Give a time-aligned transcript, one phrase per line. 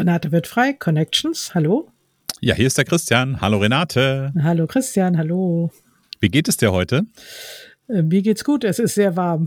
[0.00, 1.90] Renate wird frei, Connections, hallo.
[2.40, 3.42] Ja, hier ist der Christian.
[3.42, 4.32] Hallo Renate.
[4.42, 5.70] Hallo Christian, hallo.
[6.20, 7.04] Wie geht es dir heute?
[7.86, 9.46] Äh, mir geht's gut, es ist sehr warm.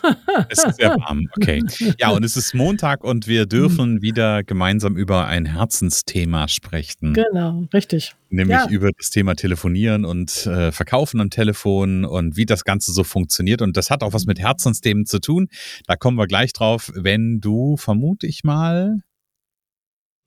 [0.50, 1.64] es ist sehr warm, okay.
[1.98, 7.14] Ja, und es ist Montag und wir dürfen wieder gemeinsam über ein Herzensthema sprechen.
[7.14, 8.14] Genau, richtig.
[8.28, 8.68] Nämlich ja.
[8.68, 13.62] über das Thema Telefonieren und äh, Verkaufen am Telefon und wie das Ganze so funktioniert.
[13.62, 15.48] Und das hat auch was mit Herzensthemen zu tun.
[15.86, 18.98] Da kommen wir gleich drauf, wenn du, vermute ich mal,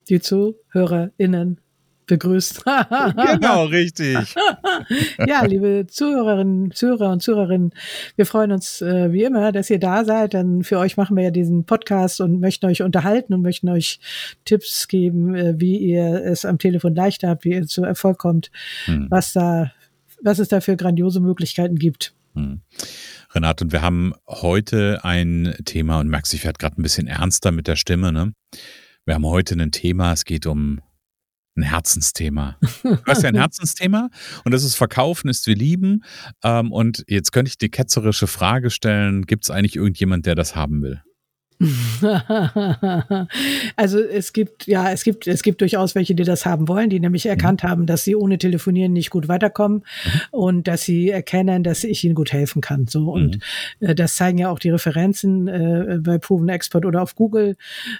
[0.08, 1.60] die ZuhörerInnen
[2.08, 2.64] begrüßt.
[3.32, 4.16] genau, richtig.
[5.26, 7.72] ja, liebe Zuhörerinnen, Zuhörer und Zuhörerinnen,
[8.16, 10.32] wir freuen uns äh, wie immer, dass ihr da seid.
[10.32, 14.00] Denn für euch machen wir ja diesen Podcast und möchten euch unterhalten und möchten euch
[14.44, 18.50] Tipps geben, äh, wie ihr es am Telefon leichter habt, wie ihr zu Erfolg kommt,
[18.86, 19.06] hm.
[19.10, 19.72] was da,
[20.22, 22.14] was es da für grandiose Möglichkeiten gibt.
[22.34, 22.62] Hm.
[23.34, 27.52] Renate, und wir haben heute ein Thema und merkst, ich werde gerade ein bisschen ernster
[27.52, 28.32] mit der Stimme, ne?
[29.08, 30.82] Wir haben heute ein Thema, es geht um
[31.56, 32.58] ein Herzensthema.
[32.82, 34.10] Du hast ja ein Herzensthema
[34.44, 36.04] und das ist Verkaufen ist wie Lieben.
[36.44, 40.54] Ähm, und jetzt könnte ich die ketzerische Frage stellen, gibt es eigentlich irgendjemand, der das
[40.54, 41.02] haben will?
[43.76, 47.00] also es gibt, ja, es gibt, es gibt durchaus welche, die das haben wollen, die
[47.00, 47.30] nämlich mhm.
[47.30, 50.20] erkannt haben, dass sie ohne Telefonieren nicht gut weiterkommen mhm.
[50.30, 52.86] und dass sie erkennen, dass ich ihnen gut helfen kann.
[52.86, 53.40] So und
[53.80, 53.88] mhm.
[53.88, 57.56] äh, das zeigen ja auch die Referenzen äh, bei Proven Expert oder auf Google.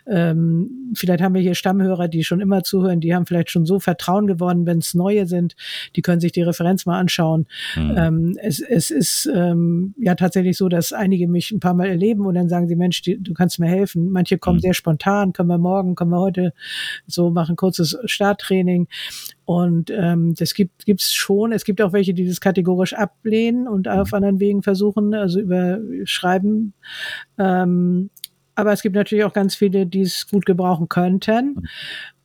[0.06, 3.80] Ähm, vielleicht haben wir hier Stammhörer, die schon immer zuhören, die haben vielleicht schon so
[3.80, 5.56] Vertrauen gewonnen, wenn es neue sind,
[5.96, 7.46] die können sich die Referenz mal anschauen.
[7.74, 7.94] Mhm.
[7.96, 12.24] Ähm, es, es ist ähm, ja tatsächlich so, dass einige mich ein paar Mal erleben
[12.24, 14.10] und dann sagen sie, Mensch, die, du kannst kannst mir helfen.
[14.10, 14.62] Manche kommen mhm.
[14.62, 16.52] sehr spontan, können wir morgen, können wir heute
[17.06, 18.88] so machen, kurzes Starttraining.
[19.46, 21.52] Und ähm, das gibt gibt's schon.
[21.52, 23.92] Es gibt auch welche, die das kategorisch ablehnen und mhm.
[23.92, 26.74] auf anderen Wegen versuchen, also über Schreiben.
[27.38, 28.10] Ähm,
[28.54, 31.68] aber es gibt natürlich auch ganz viele, die es gut gebrauchen könnten mhm.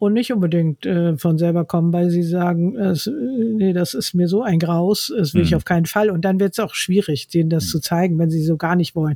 [0.03, 4.27] Und nicht unbedingt äh, von selber kommen, weil sie sagen, es, nee, das ist mir
[4.27, 5.47] so ein Graus, das will mhm.
[5.47, 6.09] ich auf keinen Fall.
[6.09, 7.69] Und dann wird es auch schwierig, denen das mhm.
[7.69, 9.15] zu zeigen, wenn sie so gar nicht wollen.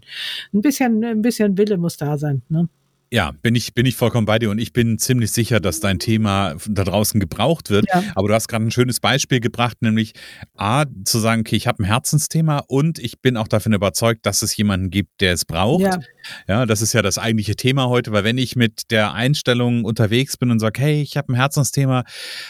[0.53, 2.41] Ein bisschen, ein bisschen Wille muss da sein.
[2.47, 2.69] Ne?
[3.11, 5.97] Ja, bin ich, bin ich vollkommen bei dir und ich bin ziemlich sicher, dass dein
[5.99, 7.85] Thema da draußen gebraucht wird.
[7.87, 8.03] Ja.
[8.15, 10.13] Aber du hast gerade ein schönes Beispiel gebracht, nämlich
[10.55, 14.41] A, zu sagen, okay, ich habe ein Herzensthema und ich bin auch davon überzeugt, dass
[14.41, 15.83] es jemanden gibt, der es braucht.
[15.83, 15.99] Ja.
[16.47, 20.37] Ja, das ist ja das eigentliche Thema heute, weil wenn ich mit der Einstellung unterwegs
[20.37, 22.03] bin und sage, hey, ich habe ein Herzensthema,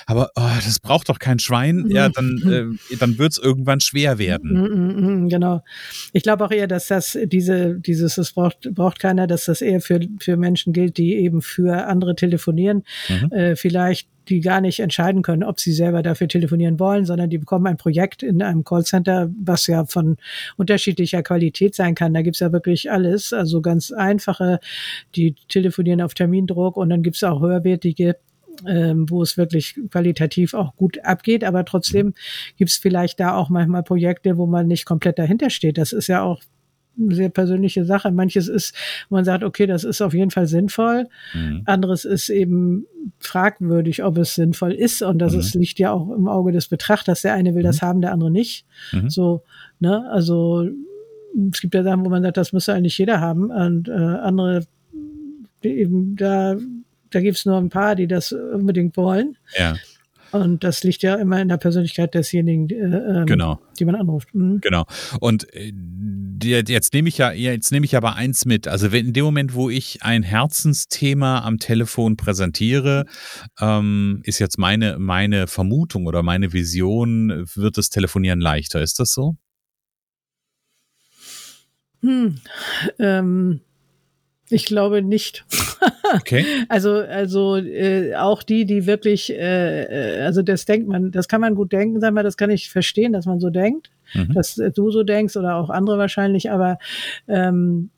[0.06, 1.92] aber oh, das braucht doch kein Schwein, mhm.
[1.92, 4.52] ja, dann, äh, dann wird es irgendwann schwer werden.
[4.54, 5.64] Mhm, mhm, mhm, genau.
[6.14, 9.82] Ich glaube auch eher, dass das diese, dieses, es braucht, braucht keiner, dass das eher
[9.82, 13.32] für, für Menschen Menschen gilt, die eben für andere telefonieren, mhm.
[13.32, 17.38] äh, vielleicht die gar nicht entscheiden können, ob sie selber dafür telefonieren wollen, sondern die
[17.38, 20.18] bekommen ein Projekt in einem Callcenter, was ja von
[20.58, 22.14] unterschiedlicher Qualität sein kann.
[22.14, 24.60] Da gibt's ja wirklich alles, also ganz einfache,
[25.16, 28.18] die telefonieren auf Termindruck und dann gibt's auch höherwertige
[28.66, 32.16] ähm, wo es wirklich qualitativ auch gut abgeht, aber trotzdem
[32.58, 35.78] gibt's vielleicht da auch manchmal Projekte, wo man nicht komplett dahinter steht.
[35.78, 36.42] Das ist ja auch
[37.10, 38.12] sehr persönliche Sache.
[38.12, 38.76] Manches ist,
[39.10, 41.08] wo man sagt, okay, das ist auf jeden Fall sinnvoll.
[41.34, 41.62] Mhm.
[41.66, 42.86] Anderes ist eben
[43.20, 45.02] fragwürdig, ob es sinnvoll ist.
[45.02, 45.40] Und das mhm.
[45.40, 47.22] ist, liegt ja auch im Auge des Betrachters.
[47.22, 47.68] Der eine will mhm.
[47.68, 48.66] das haben, der andere nicht.
[48.92, 49.10] Mhm.
[49.10, 49.44] So,
[49.80, 50.68] ne, also
[51.52, 53.52] es gibt ja Sachen, wo man sagt, das müsste eigentlich jeder haben.
[53.52, 54.66] Und äh, andere,
[55.62, 56.56] eben da,
[57.12, 59.38] da gibt es nur ein paar, die das unbedingt wollen.
[59.58, 59.76] Ja.
[60.32, 63.60] Und das liegt ja immer in der Persönlichkeit desjenigen, äh, ähm, genau.
[63.80, 64.34] die man anruft.
[64.34, 64.60] Mhm.
[64.62, 64.86] Genau.
[65.20, 65.72] Und äh,
[66.44, 68.68] jetzt nehme ich ja, jetzt nehme ich aber eins mit.
[68.68, 73.06] Also in dem Moment, wo ich ein Herzensthema am Telefon präsentiere,
[73.60, 78.82] ähm, ist jetzt meine, meine Vermutung oder meine Vision, wird das Telefonieren leichter.
[78.82, 79.36] Ist das so?
[82.02, 82.36] Hm.
[83.00, 83.62] Ähm,
[84.50, 85.46] Ich glaube nicht.
[86.16, 86.46] okay.
[86.70, 91.42] Also, also äh, auch die, die wirklich, äh, äh, also das denkt man, das kann
[91.42, 94.34] man gut denken, sag mal, das kann ich verstehen, dass man so denkt, mhm.
[94.34, 96.80] dass äh, du so denkst oder auch andere wahrscheinlich, aber
[97.28, 97.90] ähm,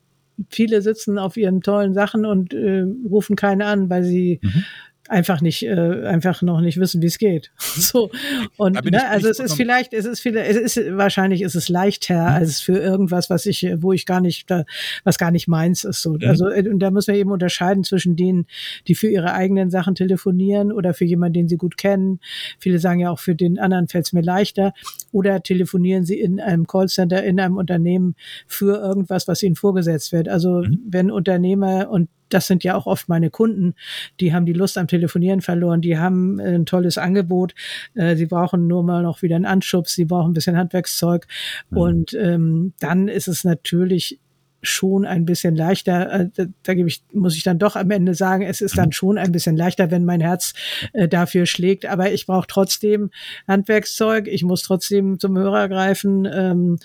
[0.48, 4.64] viele sitzen auf ihren tollen Sachen und äh, rufen keinen an, weil sie mhm
[5.10, 7.50] einfach nicht, äh, einfach noch nicht wissen, wie es geht.
[7.58, 8.10] so.
[8.56, 12.22] Und ne, also es ist vielleicht, es ist vielleicht, es ist wahrscheinlich ist es leichter
[12.22, 12.34] mhm.
[12.36, 14.64] als für irgendwas, was ich, wo ich gar nicht, da,
[15.04, 16.02] was gar nicht meins ist.
[16.02, 16.12] So.
[16.12, 16.24] Mhm.
[16.26, 18.46] Also äh, und da müssen wir eben unterscheiden zwischen denen,
[18.86, 22.20] die für ihre eigenen Sachen telefonieren oder für jemanden, den sie gut kennen.
[22.58, 24.72] Viele sagen ja auch, für den anderen fällt es mir leichter.
[25.12, 28.14] Oder telefonieren sie in einem Callcenter, in einem Unternehmen
[28.46, 30.28] für irgendwas, was ihnen vorgesetzt wird.
[30.28, 30.78] Also mhm.
[30.88, 33.74] wenn Unternehmer und das sind ja auch oft meine Kunden,
[34.20, 37.54] die haben die Lust am Telefonieren verloren, die haben äh, ein tolles Angebot,
[37.94, 41.26] äh, sie brauchen nur mal noch wieder einen Anschubs, sie brauchen ein bisschen Handwerkszeug
[41.70, 41.78] mhm.
[41.78, 44.18] und ähm, dann ist es natürlich
[44.62, 46.12] schon ein bisschen leichter.
[46.12, 48.88] Äh, da, da gebe ich, muss ich dann doch am Ende sagen, es ist dann
[48.88, 48.92] mhm.
[48.92, 50.52] schon ein bisschen leichter, wenn mein Herz
[50.92, 51.86] äh, dafür schlägt.
[51.86, 53.10] Aber ich brauche trotzdem
[53.48, 56.78] Handwerkszeug, ich muss trotzdem zum Hörer greifen ähm,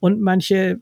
[0.00, 0.80] und manche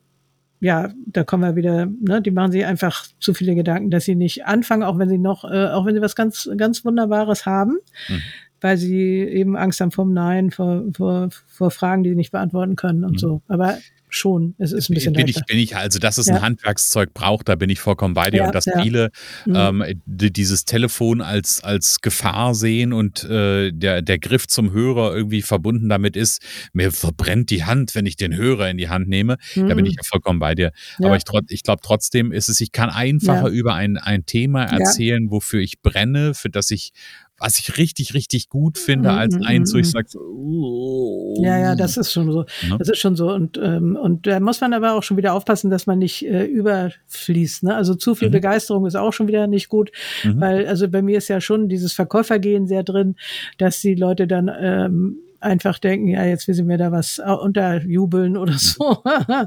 [0.61, 4.15] ja, da kommen wir wieder, ne, die machen sich einfach zu viele Gedanken, dass sie
[4.15, 7.79] nicht anfangen, auch wenn sie noch, äh, auch wenn sie was ganz, ganz Wunderbares haben,
[8.09, 8.23] mhm.
[8.61, 12.77] weil sie eben Angst haben vom Nein, vor, vor, vor Fragen, die sie nicht beantworten
[12.77, 13.19] können und mhm.
[13.19, 13.43] so.
[13.49, 13.79] Aber
[14.15, 14.55] schon.
[14.59, 16.37] Es ist ein bisschen bin ich, bin ich, also dass es ja.
[16.37, 18.81] ein Handwerkszeug braucht, da bin ich vollkommen bei dir ja, und dass ja.
[18.83, 19.11] viele
[19.47, 19.55] mhm.
[19.57, 25.43] ähm, dieses Telefon als als Gefahr sehen und äh, der der Griff zum Hörer irgendwie
[25.43, 26.43] verbunden damit ist,
[26.73, 29.37] mir verbrennt die Hand, wenn ich den Hörer in die Hand nehme.
[29.55, 29.69] Mhm.
[29.69, 29.99] Da bin ich mhm.
[29.99, 30.73] ja vollkommen bei dir.
[30.99, 35.31] Aber ich, ich glaube trotzdem ist es, ich kann einfacher über ein ein Thema erzählen,
[35.31, 36.93] wofür ich brenne, für das ich
[37.41, 41.43] was ich richtig, richtig gut finde, als mm, eins, wo ich sage, so, oh.
[41.43, 42.45] ja, ja, das ist schon so.
[42.69, 42.77] Ne?
[42.79, 43.33] Das ist schon so.
[43.33, 46.45] Und, ähm, und da muss man aber auch schon wieder aufpassen, dass man nicht äh,
[46.45, 47.65] überfließt.
[47.65, 47.75] Ne?
[47.75, 48.33] Also zu viel mhm.
[48.33, 49.91] Begeisterung ist auch schon wieder nicht gut,
[50.23, 50.39] mhm.
[50.39, 53.17] weil also bei mir ist ja schon dieses Verkäufergehen sehr drin,
[53.57, 58.37] dass die Leute dann ähm, einfach denken, ja, jetzt will sie mir da was unterjubeln
[58.37, 59.03] oder so.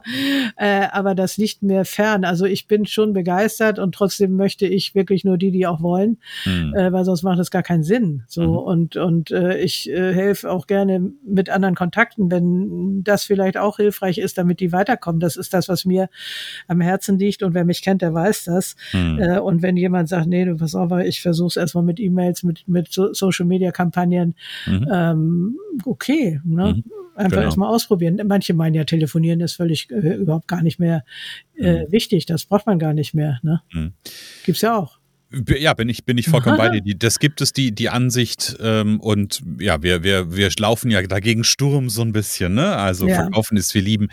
[0.57, 2.25] äh, aber das liegt mir fern.
[2.25, 6.17] Also ich bin schon begeistert und trotzdem möchte ich wirklich nur die, die auch wollen,
[6.45, 6.73] mhm.
[6.75, 8.23] äh, weil sonst macht das gar keinen Sinn.
[8.27, 8.57] So mhm.
[8.57, 13.77] und und äh, ich äh, helfe auch gerne mit anderen Kontakten, wenn das vielleicht auch
[13.77, 15.19] hilfreich ist, damit die weiterkommen.
[15.19, 16.09] Das ist das, was mir
[16.67, 18.75] am Herzen liegt und wer mich kennt, der weiß das.
[18.93, 19.19] Mhm.
[19.19, 22.43] Äh, und wenn jemand sagt, nee, du pass auf, ich versuche es erstmal mit E-Mails,
[22.43, 24.35] mit mit so Social Media Kampagnen.
[24.65, 24.87] Mhm.
[24.91, 26.39] Ähm, okay.
[26.43, 26.75] Ne?
[26.75, 26.83] Mhm.
[27.15, 27.43] Einfach genau.
[27.43, 28.19] erstmal ausprobieren.
[28.25, 31.05] Manche meinen ja, telefonieren ist völlig äh, überhaupt gar nicht mehr
[31.55, 31.91] äh, mhm.
[31.91, 32.25] wichtig.
[32.25, 33.39] Das braucht man gar nicht mehr.
[33.43, 33.61] Ne?
[33.71, 33.93] Mhm.
[34.45, 34.97] Gibt's ja auch.
[35.33, 36.83] Ja, bin ich, bin ich vollkommen bei dir.
[37.03, 41.43] Das gibt es, die, die Ansicht, ähm, und ja, wir, wir, wir laufen ja dagegen
[41.43, 42.75] Sturm so ein bisschen, ne?
[42.75, 43.15] Also ja.
[43.15, 44.09] verkaufen ist wir lieben.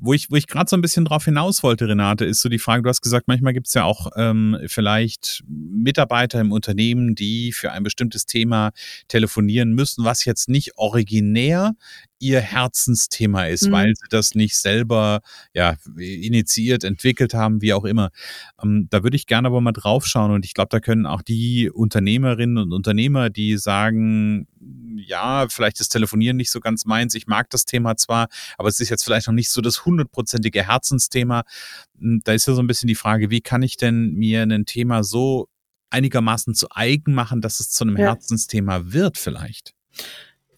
[0.00, 2.58] Wo ich, wo ich gerade so ein bisschen drauf hinaus wollte, Renate, ist so die
[2.58, 7.52] Frage, du hast gesagt, manchmal gibt es ja auch ähm, vielleicht Mitarbeiter im Unternehmen, die
[7.52, 8.70] für ein bestimmtes Thema
[9.08, 11.74] telefonieren müssen, was jetzt nicht originär
[12.20, 13.72] ihr Herzensthema ist, mhm.
[13.72, 15.20] weil sie das nicht selber
[15.54, 18.10] ja, initiiert, entwickelt haben, wie auch immer.
[18.62, 21.70] Ähm, da würde ich gerne aber mal draufschauen und ich glaube, da können auch die
[21.70, 24.46] Unternehmerinnen und Unternehmer, die sagen,
[24.96, 28.28] ja, vielleicht ist Telefonieren nicht so ganz meins, ich mag das Thema zwar,
[28.58, 31.42] aber es ist jetzt vielleicht noch nicht so das hundertprozentige Herzensthema.
[31.98, 34.66] Hm, da ist ja so ein bisschen die Frage, wie kann ich denn mir ein
[34.66, 35.48] Thema so
[35.88, 38.06] einigermaßen zu eigen machen, dass es zu einem ja.
[38.06, 39.74] Herzensthema wird vielleicht?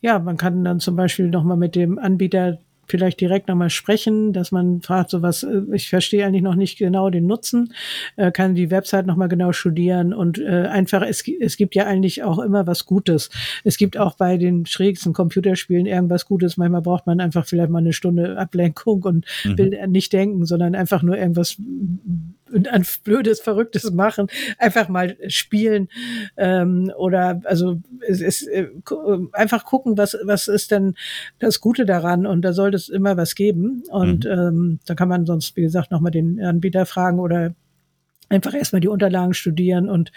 [0.03, 4.53] Ja, man kann dann zum Beispiel nochmal mit dem Anbieter vielleicht direkt nochmal sprechen, dass
[4.53, 7.73] man fragt, so was, äh, ich verstehe eigentlich noch nicht genau den Nutzen,
[8.17, 12.23] äh, kann die Website nochmal genau studieren und äh, einfach, es, es gibt ja eigentlich
[12.23, 13.31] auch immer was Gutes.
[13.65, 16.57] Es gibt auch bei den schrägsten Computerspielen irgendwas Gutes.
[16.57, 19.59] Manchmal braucht man einfach vielleicht mal eine Stunde Ablenkung und mhm.
[19.59, 21.57] will nicht denken, sondern einfach nur irgendwas
[22.53, 24.29] ein blödes, verrücktes machen,
[24.59, 25.89] einfach mal spielen
[26.37, 28.69] ähm, oder also es ist äh,
[29.33, 30.95] einfach gucken, was was ist denn
[31.39, 34.31] das Gute daran und da sollte es immer was geben und mhm.
[34.31, 37.55] ähm, da kann man sonst wie gesagt nochmal den Anbieter fragen oder
[38.33, 40.11] einfach erstmal die Unterlagen studieren und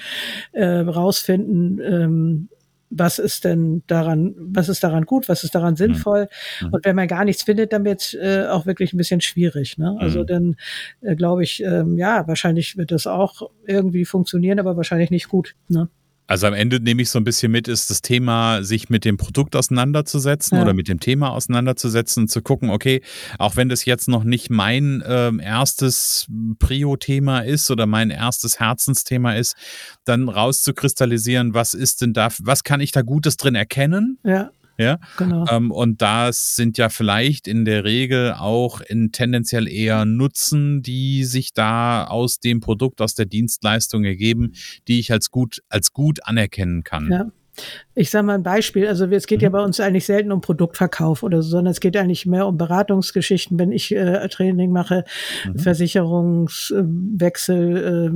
[0.53, 2.49] äh, rausfinden, ähm,
[2.97, 5.77] was ist denn daran, was ist daran gut, was ist daran mhm.
[5.77, 6.27] sinnvoll?
[6.61, 6.73] Mhm.
[6.73, 9.77] Und wenn man gar nichts findet, dann wird es äh, auch wirklich ein bisschen schwierig.
[9.77, 9.95] Ne?
[9.99, 10.27] Also mhm.
[10.27, 10.55] dann
[11.01, 15.55] äh, glaube ich, ähm, ja, wahrscheinlich wird das auch irgendwie funktionieren, aber wahrscheinlich nicht gut.
[15.67, 15.89] Ne?
[16.27, 19.17] Also am Ende nehme ich so ein bisschen mit, ist das Thema, sich mit dem
[19.17, 20.63] Produkt auseinanderzusetzen ja.
[20.63, 23.01] oder mit dem Thema auseinanderzusetzen und zu gucken, okay,
[23.37, 26.27] auch wenn das jetzt noch nicht mein ähm, erstes
[26.59, 29.55] Prio-Thema ist oder mein erstes Herzensthema ist,
[30.03, 34.17] dann rauszukristallisieren, was ist denn da, was kann ich da Gutes drin erkennen?
[34.23, 35.45] Ja Ja, genau.
[35.49, 41.23] Ähm, und das sind ja vielleicht in der Regel auch in tendenziell eher Nutzen, die
[41.23, 44.53] sich da aus dem Produkt, aus der Dienstleistung ergeben,
[44.87, 47.11] die ich als gut, als gut anerkennen kann.
[47.11, 47.25] Ja.
[47.95, 48.87] Ich sage mal ein Beispiel.
[48.87, 49.43] Also es geht mhm.
[49.43, 52.57] ja bei uns eigentlich selten um Produktverkauf oder so, sondern es geht eigentlich mehr um
[52.57, 55.05] Beratungsgeschichten, wenn ich äh, Training mache,
[55.45, 55.59] mhm.
[55.59, 58.11] Versicherungswechsel, äh,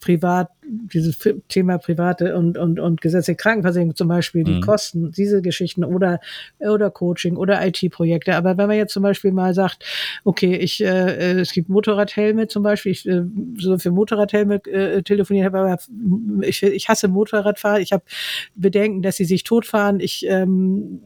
[0.00, 1.18] privat dieses
[1.48, 4.60] Thema private und, und, und gesetzliche Krankenversicherung zum Beispiel, die mhm.
[4.60, 6.20] Kosten, diese Geschichten oder,
[6.58, 8.34] oder Coaching oder IT-Projekte.
[8.34, 9.84] Aber wenn man jetzt zum Beispiel mal sagt,
[10.24, 13.22] okay, ich, äh, es gibt Motorradhelme zum Beispiel, ich äh,
[13.58, 15.78] so für Motorradhelme äh, telefoniert habe, aber
[16.42, 18.04] ich, ich hasse Motorradfahren, ich habe
[18.54, 21.02] Bedenken, dass sie sich totfahren, ich ähm,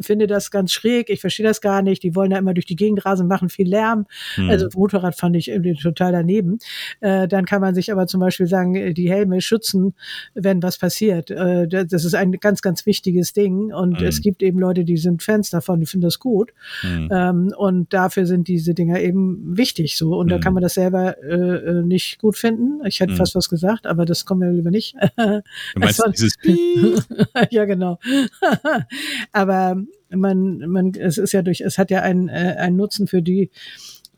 [0.00, 2.02] finde das ganz schräg, ich verstehe das gar nicht.
[2.02, 4.06] Die wollen da immer durch die Gegend rasen, machen viel Lärm.
[4.36, 4.50] Mhm.
[4.50, 6.58] Also Motorrad fand ich irgendwie total daneben.
[7.00, 9.94] Äh, dann kann man sich aber zum Beispiel sagen, äh, die Helme schützen,
[10.34, 11.30] wenn was passiert.
[11.30, 13.72] Äh, das ist ein ganz, ganz wichtiges Ding.
[13.72, 14.06] Und mhm.
[14.06, 16.52] es gibt eben Leute, die sind Fans davon, die finden das gut.
[16.82, 17.08] Mhm.
[17.10, 20.16] Ähm, und dafür sind diese Dinger eben wichtig so.
[20.18, 22.84] Und da kann man das selber äh, äh nicht gut finden.
[22.86, 24.94] Ich hätte fast was gesagt, aber das kommen wir lieber nicht.
[25.16, 25.42] Du
[25.76, 26.36] meinst dieses
[27.50, 27.98] Ja, genau.
[29.32, 29.69] aber
[30.10, 33.50] man, man, es ist ja durch, es hat ja einen, äh, einen Nutzen für die,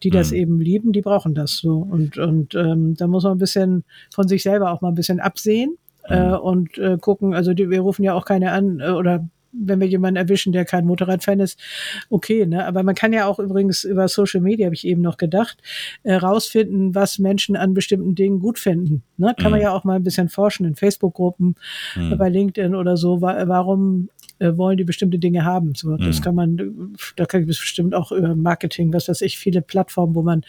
[0.03, 0.37] die das mhm.
[0.37, 1.77] eben lieben, die brauchen das so.
[1.79, 5.21] Und, und ähm, da muss man ein bisschen von sich selber auch mal ein bisschen
[5.21, 5.77] absehen
[6.09, 6.33] äh, mhm.
[6.33, 7.35] äh, und äh, gucken.
[7.35, 10.65] Also die, wir rufen ja auch keine an äh, oder wenn wir jemanden erwischen, der
[10.65, 11.61] kein Motorradfan ist,
[12.09, 12.65] okay, ne?
[12.67, 15.59] Aber man kann ja auch übrigens über Social Media, habe ich eben noch gedacht,
[16.03, 19.03] äh, rausfinden, was Menschen an bestimmten Dingen gut finden.
[19.19, 19.35] Ne?
[19.37, 19.51] Kann mhm.
[19.53, 21.57] man ja auch mal ein bisschen forschen in Facebook-Gruppen,
[21.97, 22.17] mhm.
[22.17, 23.21] bei LinkedIn oder so.
[23.21, 24.09] Wa warum
[24.43, 25.75] äh, wollen die bestimmte Dinge haben.
[25.75, 26.23] So, das mhm.
[26.23, 30.23] kann man, da kann es bestimmt auch über Marketing, was weiß ich, viele Plattformen, wo
[30.23, 30.45] man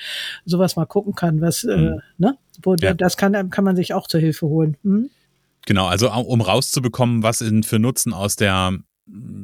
[0.46, 2.02] sowas mal gucken kann, was, äh, mhm.
[2.18, 2.38] ne?
[2.62, 2.94] Wo ja.
[2.94, 4.78] das kann, kann man sich auch zur Hilfe holen.
[4.84, 5.10] Mhm.
[5.66, 8.74] Genau, also um rauszubekommen, was in, für Nutzen aus der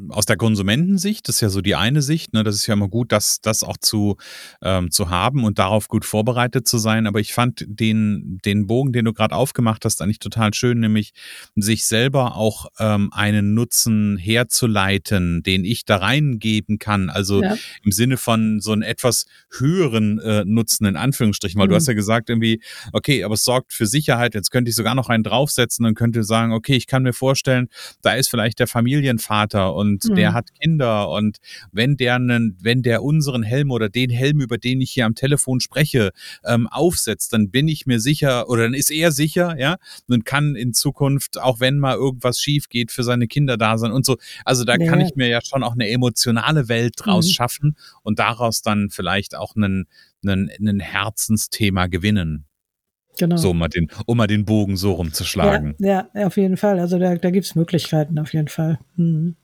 [0.07, 2.87] aus der Konsumentensicht, das ist ja so die eine Sicht, ne, das ist ja immer
[2.87, 4.15] gut, das, das auch zu,
[4.61, 7.05] ähm, zu haben und darauf gut vorbereitet zu sein.
[7.07, 11.11] Aber ich fand den, den Bogen, den du gerade aufgemacht hast, eigentlich total schön, nämlich
[11.55, 17.09] sich selber auch ähm, einen Nutzen herzuleiten, den ich da reingeben kann.
[17.09, 17.55] Also ja.
[17.83, 19.25] im Sinne von so einen etwas
[19.57, 21.71] höheren äh, Nutzen, in Anführungsstrichen, weil mhm.
[21.71, 22.61] du hast ja gesagt, irgendwie,
[22.93, 26.23] okay, aber es sorgt für Sicherheit, jetzt könnte ich sogar noch einen draufsetzen und könnte
[26.23, 27.67] sagen, okay, ich kann mir vorstellen,
[28.01, 30.15] da ist vielleicht der Familienvater Vater und mhm.
[30.15, 31.37] der hat Kinder und
[31.71, 35.15] wenn der einen, wenn der unseren Helm oder den Helm, über den ich hier am
[35.15, 36.11] Telefon spreche,
[36.45, 39.77] ähm, aufsetzt, dann bin ich mir sicher oder dann ist er sicher, ja,
[40.07, 43.91] und kann in Zukunft, auch wenn mal irgendwas schief geht, für seine Kinder da sein
[43.91, 44.17] und so.
[44.45, 44.89] Also da ja.
[44.89, 47.31] kann ich mir ja schon auch eine emotionale Welt draus mhm.
[47.31, 49.87] schaffen und daraus dann vielleicht auch einen,
[50.23, 52.45] einen, einen Herzensthema gewinnen.
[53.19, 53.35] Genau.
[53.35, 55.75] So, um mal den, um mal den Bogen so rumzuschlagen.
[55.77, 56.79] Ja, ja auf jeden Fall.
[56.79, 58.79] Also da, da gibt es Möglichkeiten auf jeden Fall.
[58.95, 59.35] Mhm.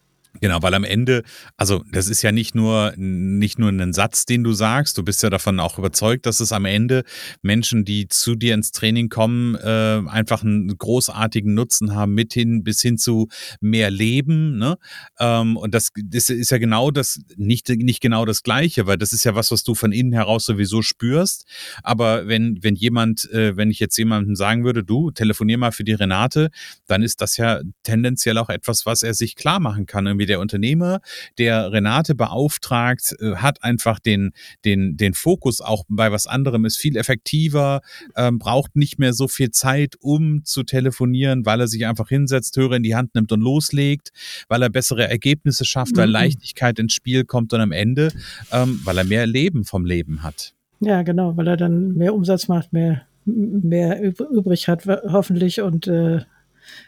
[0.42, 1.24] Genau, weil am Ende,
[1.58, 4.98] also das ist ja nicht nur nicht nur ein Satz, den du sagst.
[4.98, 7.04] Du bist ja davon auch überzeugt, dass es am Ende
[7.42, 12.64] Menschen, die zu dir ins Training kommen, äh, einfach einen großartigen Nutzen haben, mit hin
[12.64, 13.28] bis hin zu
[13.62, 14.58] mehr Leben.
[14.58, 14.78] Ne?
[15.20, 19.14] Ähm, und das, das ist ja genau das, nicht nicht genau das Gleiche, weil das
[19.14, 21.46] ist ja was, was du von innen heraus sowieso spürst.
[21.82, 25.84] Aber wenn wenn jemand, äh, wenn ich jetzt jemandem sagen würde, du telefonier mal für
[25.84, 26.50] die Renate,
[26.88, 30.06] dann ist das ja tendenziell auch etwas, was er sich klar machen kann.
[30.06, 31.02] Irgendwie wie der Unternehmer,
[31.38, 34.32] der Renate beauftragt, äh, hat einfach den,
[34.66, 37.82] den, den Fokus auch bei was anderem, ist viel effektiver,
[38.16, 42.58] ähm, braucht nicht mehr so viel Zeit, um zu telefonieren, weil er sich einfach hinsetzt,
[42.58, 44.10] Hörer in die Hand nimmt und loslegt,
[44.50, 46.00] weil er bessere Ergebnisse schafft, mhm.
[46.00, 48.12] weil Leichtigkeit ins Spiel kommt und am Ende,
[48.52, 50.54] ähm, weil er mehr Leben vom Leben hat.
[50.80, 56.22] Ja, genau, weil er dann mehr Umsatz macht, mehr, mehr übrig hat, hoffentlich und äh,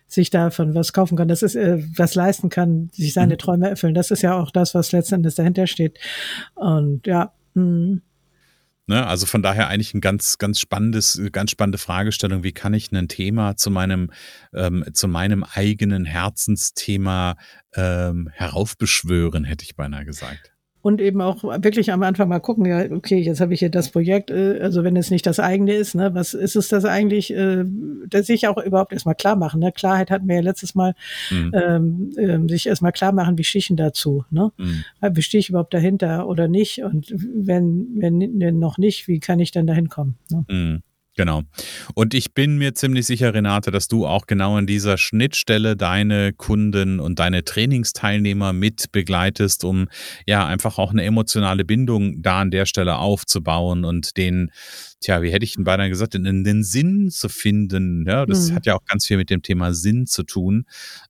[0.07, 3.39] sich davon was kaufen kann, das ist äh, was leisten kann, sich seine mhm.
[3.39, 3.93] Träume erfüllen.
[3.93, 5.99] Das ist ja auch das, was letztendlich dahinter steht.
[6.55, 7.33] Und ja.
[7.53, 7.99] Mh.
[8.89, 12.43] Ne, also von daher eigentlich ein ganz, ganz spannendes, ganz spannende Fragestellung.
[12.43, 14.11] Wie kann ich ein Thema zu meinem,
[14.53, 17.35] ähm, zu meinem eigenen Herzensthema
[17.75, 20.56] ähm, heraufbeschwören, hätte ich beinahe gesagt
[20.87, 23.89] und eben auch wirklich am Anfang mal gucken, ja, okay, jetzt habe ich hier das
[23.89, 27.33] Projekt, äh, also wenn es nicht das eigene ist, ne, was ist es das eigentlich,
[27.33, 27.65] äh,
[28.07, 29.59] dass sich auch überhaupt erstmal klar machen.
[29.59, 29.73] Ne?
[29.73, 30.95] Klarheit hatten wir ja letztes Mal,
[31.29, 31.51] mhm.
[31.53, 34.53] ähm, ähm, sich erstmal klar machen, wie stehe ich denn dazu, ne?
[34.55, 34.85] Mhm.
[35.11, 36.81] Wie stehe ich überhaupt dahinter oder nicht?
[36.83, 40.15] Und wenn, wenn, wenn noch nicht, wie kann ich dann dahin kommen?
[40.31, 40.45] Ne?
[40.47, 40.83] Mhm.
[41.17, 41.41] Genau.
[41.95, 46.31] Und ich bin mir ziemlich sicher, Renate, dass du auch genau an dieser Schnittstelle deine
[46.31, 49.87] Kunden und deine Trainingsteilnehmer mit begleitest, um
[50.27, 54.51] ja einfach auch eine emotionale Bindung da an der Stelle aufzubauen und den
[54.99, 58.05] tja, wie hätte ich denn beinahe gesagt, in den Sinn zu finden.
[58.07, 58.55] Ja, das mhm.
[58.55, 60.65] hat ja auch ganz viel mit dem Thema Sinn zu tun.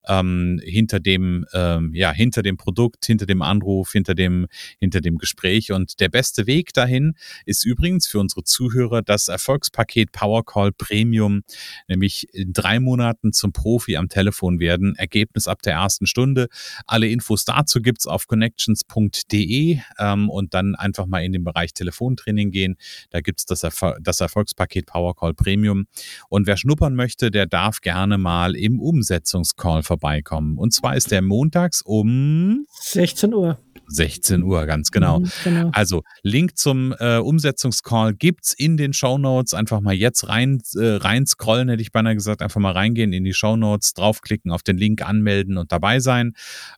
[0.07, 4.47] Ähm, hinter dem, ähm, ja, hinter dem Produkt, hinter dem Anruf, hinter dem,
[4.79, 5.71] hinter dem Gespräch.
[5.71, 7.13] Und der beste Weg dahin
[7.45, 11.43] ist übrigens für unsere Zuhörer das Erfolgspaket Powercall Premium,
[11.87, 14.95] nämlich in drei Monaten zum Profi am Telefon werden.
[14.95, 16.47] Ergebnis ab der ersten Stunde.
[16.85, 22.51] Alle Infos dazu gibt's auf connections.de ähm, und dann einfach mal in den Bereich Telefontraining
[22.51, 22.75] gehen.
[23.11, 25.85] Da gibt's das, Erfol das Erfolgspaket Powercall Premium.
[26.29, 30.57] Und wer schnuppern möchte, der darf gerne mal im Umsetzungscall vorbeikommen.
[30.57, 33.57] Und zwar ist der montags um 16 Uhr.
[33.87, 35.19] 16 Uhr, ganz genau.
[35.19, 35.69] Mhm, genau.
[35.73, 39.53] Also Link zum äh, Umsetzungscall gibt's in den Show Notes.
[39.53, 42.41] Einfach mal jetzt rein, äh, rein scrollen, hätte ich beinahe gesagt.
[42.41, 46.33] Einfach mal reingehen in die Show Notes, draufklicken, auf den Link anmelden und dabei sein.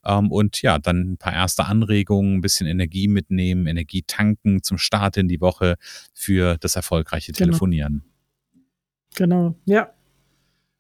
[0.05, 4.77] Ähm, und ja, dann ein paar erste Anregungen, ein bisschen Energie mitnehmen, Energie tanken zum
[4.77, 5.75] Start in die Woche
[6.13, 7.47] für das erfolgreiche genau.
[7.47, 8.03] Telefonieren.
[9.15, 9.91] Genau, ja.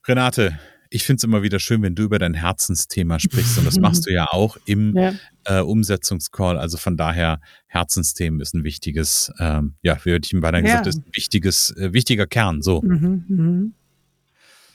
[0.07, 0.57] Renate,
[0.89, 3.57] ich finde es immer wieder schön, wenn du über dein Herzensthema sprichst.
[3.57, 5.13] Und das machst du ja auch im ja.
[5.45, 6.57] Äh, Umsetzungscall.
[6.57, 10.67] Also von daher, Herzensthemen ist ein wichtiges, ähm, ja, wie hätte ich ihm beinahe ja.
[10.67, 12.61] gesagt, ist ein wichtiges, äh, wichtiger Kern.
[12.61, 12.81] So.
[12.81, 13.71] Mhm, mh.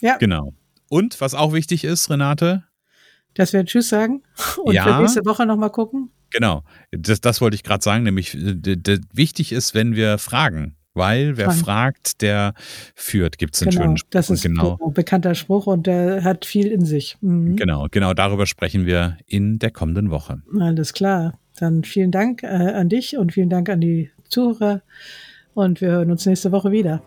[0.01, 0.17] Ja.
[0.19, 0.55] Genau.
[0.89, 2.65] Und was auch wichtig ist, Renate?
[3.35, 4.23] Dass wir Tschüss sagen
[4.63, 4.85] und ja.
[4.85, 6.11] für nächste Woche nochmal gucken.
[6.31, 6.65] Genau.
[6.93, 10.77] Das, das wollte ich gerade sagen, nämlich äh, wichtig ist, wenn wir fragen.
[10.95, 11.59] Weil wer Frank.
[11.65, 12.55] fragt, der
[12.95, 14.11] führt, gibt es einen genau, schönen Spruch.
[14.11, 14.79] Das ist genau.
[14.81, 17.17] ein bekannter Spruch und der hat viel in sich.
[17.21, 17.57] Mhm.
[17.57, 20.43] Genau, genau darüber sprechen wir in der kommenden Woche.
[20.59, 21.39] Alles klar.
[21.59, 24.83] Dann vielen Dank äh, an dich und vielen Dank an die Zuhörer
[25.55, 27.03] und wir hören uns nächste Woche wieder.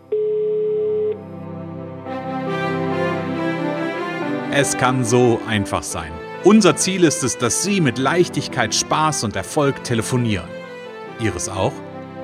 [4.53, 6.11] Es kann so einfach sein.
[6.43, 10.47] Unser Ziel ist es, dass Sie mit Leichtigkeit, Spaß und Erfolg telefonieren.
[11.19, 11.73] Ihres auch?